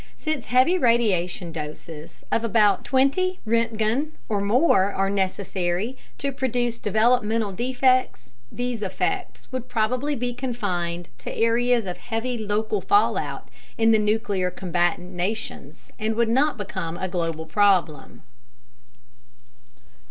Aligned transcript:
Since 0.15 0.45
heavy 0.45 0.79
radiation 0.79 1.51
doses 1.51 2.23
of 2.31 2.43
about 2.43 2.83
20 2.85 3.39
roentgen 3.45 4.13
or 4.27 4.41
more 4.41 4.89
(see 4.89 4.95
"Radioactivity" 4.95 4.95
note) 4.95 4.99
are 4.99 5.09
necessary 5.11 5.97
to 6.17 6.31
produce 6.31 6.79
developmental 6.79 7.51
defects, 7.51 8.31
these 8.51 8.81
effects 8.81 9.51
would 9.51 9.69
probably 9.69 10.15
be 10.15 10.33
confined 10.33 11.09
to 11.19 11.31
areas 11.31 11.85
of 11.85 11.97
heavy 11.99 12.35
local 12.39 12.81
fallout 12.81 13.49
in 13.77 13.91
the 13.91 13.99
nuclear 13.99 14.49
combatant 14.49 15.11
nations 15.13 15.91
and 15.99 16.15
would 16.15 16.29
not 16.29 16.57
become 16.57 16.97
a 16.97 17.07
global 17.07 17.45
problem. 17.45 18.23